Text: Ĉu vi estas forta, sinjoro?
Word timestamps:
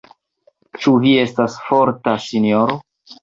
Ĉu 0.85 0.93
vi 1.03 1.11
estas 1.25 1.59
forta, 1.67 2.17
sinjoro? 2.31 2.79